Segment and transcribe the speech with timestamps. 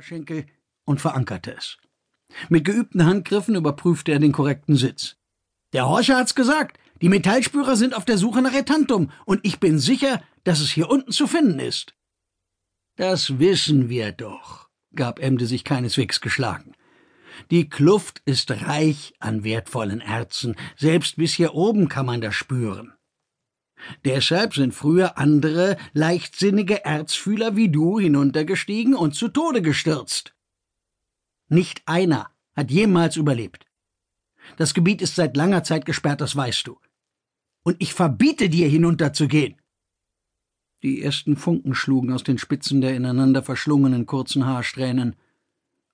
[0.00, 0.46] Oberschenkel
[0.86, 1.76] und verankerte es.
[2.48, 5.16] Mit geübten Handgriffen überprüfte er den korrekten Sitz.
[5.74, 9.78] Der Horcher hat's gesagt, die Metallspürer sind auf der Suche nach Etantum, und ich bin
[9.78, 11.94] sicher, dass es hier unten zu finden ist.
[12.96, 16.72] Das wissen wir doch, gab Emde sich keineswegs geschlagen.
[17.50, 22.94] Die Kluft ist reich an wertvollen Erzen, selbst bis hier oben kann man das spüren.
[24.04, 30.34] Deshalb sind früher andere, leichtsinnige Erzfühler wie du hinuntergestiegen und zu Tode gestürzt.
[31.48, 33.66] Nicht einer hat jemals überlebt.
[34.56, 36.78] Das Gebiet ist seit langer Zeit gesperrt, das weißt du.
[37.62, 39.56] Und ich verbiete dir, hinunterzugehen.
[40.82, 45.16] Die ersten Funken schlugen aus den Spitzen der ineinander verschlungenen kurzen Haarsträhnen.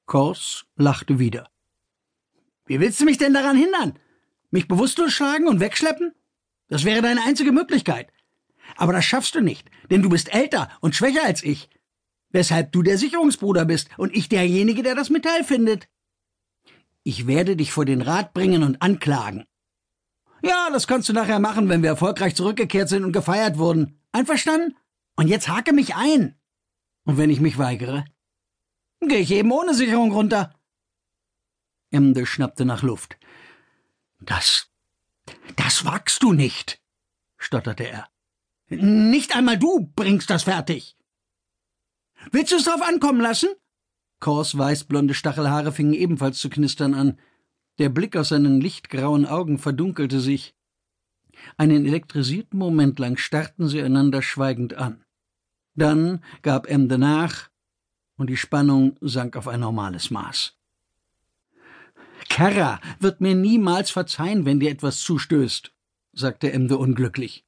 [0.05, 1.51] Kors lachte wieder.
[2.67, 3.99] Wie willst du mich denn daran hindern?
[4.51, 6.15] Mich bewusstlos schlagen und wegschleppen?
[6.69, 8.13] Das wäre deine einzige Möglichkeit.
[8.77, 11.71] Aber das schaffst du nicht, denn du bist älter und schwächer als ich.
[12.31, 15.89] Weshalb du der Sicherungsbruder bist und ich derjenige, der das Metall findet.
[17.03, 19.47] Ich werde dich vor den Rat bringen und anklagen.
[20.43, 24.01] Ja, das kannst du nachher machen, wenn wir erfolgreich zurückgekehrt sind und gefeiert wurden.
[24.13, 24.77] Einverstanden?
[25.15, 26.35] Und jetzt hake mich ein.
[27.05, 28.05] Und wenn ich mich weigere?
[29.01, 30.53] Gehe ich eben ohne Sicherung runter.
[31.91, 33.17] Emde schnappte nach Luft.
[34.21, 34.71] Das
[35.55, 36.81] das wagst du nicht,
[37.39, 38.09] stotterte er.
[38.69, 40.97] Nicht einmal du bringst das fertig.
[42.33, 43.51] Willst du es drauf ankommen lassen?
[44.19, 47.21] Kors weißblonde Stachelhaare fingen ebenfalls zu knistern an.
[47.79, 50.55] Der Blick aus seinen lichtgrauen Augen verdunkelte sich.
[51.57, 55.05] Einen elektrisierten Moment lang starrten sie einander schweigend an.
[55.75, 57.51] Dann gab Emde nach,
[58.17, 60.57] und die Spannung sank auf ein normales Maß.
[62.29, 65.73] Kerra wird mir niemals verzeihen, wenn dir etwas zustößt,
[66.13, 67.45] sagte Emde unglücklich.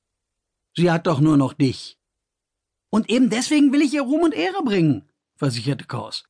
[0.77, 1.99] Sie hat doch nur noch dich.
[2.91, 6.25] Und eben deswegen will ich ihr Ruhm und Ehre bringen, versicherte Kors.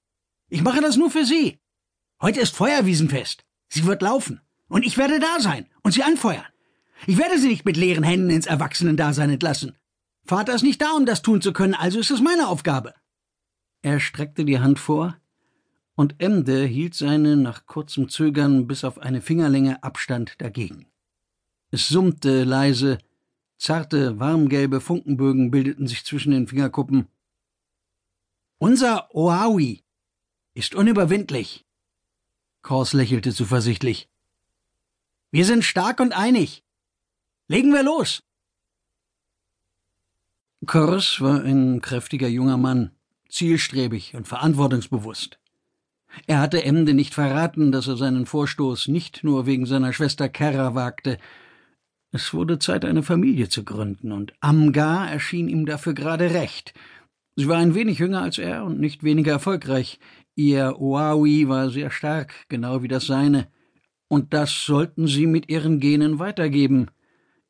[0.49, 1.59] Ich mache das nur für sie.
[2.21, 3.45] Heute ist Feuerwiesenfest.
[3.69, 4.41] Sie wird laufen.
[4.69, 6.47] Und ich werde da sein und sie anfeuern.
[7.07, 9.77] Ich werde sie nicht mit leeren Händen ins Erwachsenendasein entlassen.
[10.25, 12.95] Vater ist nicht da, um das tun zu können, also ist es meine Aufgabe.
[13.83, 15.17] Er streckte die Hand vor,
[15.99, 20.87] und Emde hielt seine nach kurzem Zögern bis auf eine Fingerlänge Abstand dagegen.
[21.73, 22.99] Es summte leise,
[23.57, 27.09] zarte, warmgelbe Funkenbögen bildeten sich zwischen den Fingerkuppen.
[28.59, 29.83] Unser Oawi
[30.55, 31.67] ist unüberwindlich.
[32.63, 34.09] Kors lächelte zuversichtlich.
[35.33, 36.63] Wir sind stark und einig.
[37.49, 38.23] Legen wir los.
[40.65, 42.93] Kors war ein kräftiger junger Mann,
[43.29, 45.41] zielstrebig und verantwortungsbewusst.
[46.27, 50.75] Er hatte Emde nicht verraten, dass er seinen Vorstoß nicht nur wegen seiner Schwester Kerra
[50.75, 51.19] wagte.
[52.11, 56.73] Es wurde Zeit, eine Familie zu gründen, und Amgar erschien ihm dafür gerade recht.
[57.37, 60.01] Sie war ein wenig jünger als er und nicht weniger erfolgreich.
[60.35, 63.49] Ihr Oawi war sehr stark, genau wie das seine.
[64.09, 66.91] Und das sollten sie mit ihren Genen weitergeben.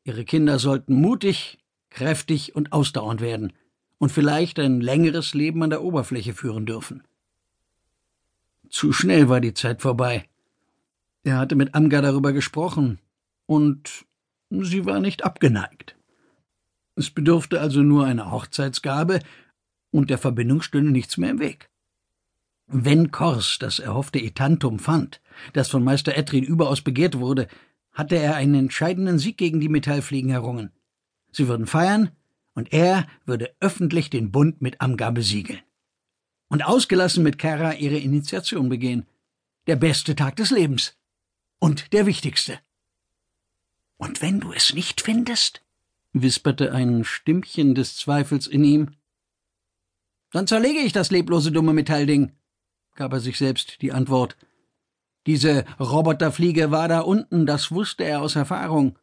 [0.03, 1.57] Ihre Kinder sollten mutig,
[1.89, 3.53] kräftig und ausdauernd werden
[3.97, 7.03] und vielleicht ein längeres Leben an der Oberfläche führen dürfen.
[8.69, 10.25] Zu schnell war die Zeit vorbei.
[11.23, 12.99] Er hatte mit Amgar darüber gesprochen,
[13.45, 14.05] und
[14.49, 15.95] sie war nicht abgeneigt.
[16.95, 19.19] Es bedurfte also nur einer Hochzeitsgabe,
[19.91, 21.69] und der Verbindung stünde nichts mehr im Weg.
[22.67, 25.19] Wenn Kors das erhoffte Etantum fand,
[25.53, 27.47] das von Meister Etrin überaus begehrt wurde,
[27.91, 30.71] hatte er einen entscheidenden Sieg gegen die Metallfliegen errungen.
[31.31, 32.11] Sie würden feiern,
[32.53, 35.59] und er würde öffentlich den Bund mit Amgar besiegeln
[36.49, 39.05] und ausgelassen mit Kara ihre Initiation begehen.
[39.67, 40.97] Der beste Tag des Lebens.
[41.59, 42.59] Und der wichtigste.
[43.97, 45.61] Und wenn du es nicht findest?
[46.11, 48.95] wisperte ein Stimmchen des Zweifels in ihm.
[50.31, 52.31] Dann zerlege ich das leblose dumme Metallding,
[52.95, 54.37] gab er sich selbst die Antwort.
[55.27, 58.97] Diese Roboterfliege war da unten, das wusste er aus Erfahrung.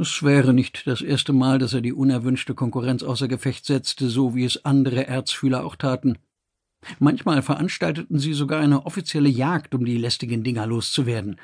[0.00, 4.32] Es wäre nicht das erste Mal, dass er die unerwünschte Konkurrenz außer Gefecht setzte, so
[4.36, 6.18] wie es andere Erzfühler auch taten.
[7.00, 11.40] Manchmal veranstalteten sie sogar eine offizielle Jagd, um die lästigen Dinger loszuwerden.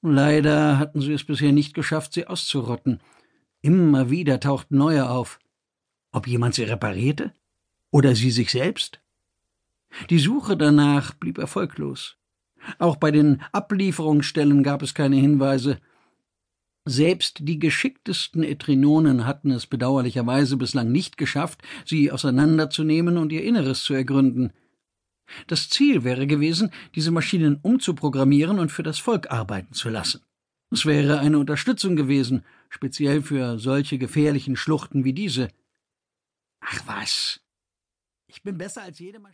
[0.00, 3.00] Leider hatten sie es bisher nicht geschafft, sie auszurotten.
[3.60, 5.38] Immer wieder tauchten neue auf.
[6.10, 7.34] Ob jemand sie reparierte?
[7.90, 9.02] Oder sie sich selbst?
[10.08, 12.16] Die Suche danach blieb erfolglos.
[12.78, 15.80] Auch bei den Ablieferungsstellen gab es keine Hinweise,
[16.84, 23.84] selbst die geschicktesten Etrinonen hatten es bedauerlicherweise bislang nicht geschafft, sie auseinanderzunehmen und ihr Inneres
[23.84, 24.52] zu ergründen.
[25.46, 30.22] Das Ziel wäre gewesen, diese Maschinen umzuprogrammieren und für das Volk arbeiten zu lassen.
[30.72, 35.48] Es wäre eine Unterstützung gewesen, speziell für solche gefährlichen Schluchten wie diese.
[36.60, 37.40] Ach was.
[38.26, 39.28] Ich bin besser als jede Maschine.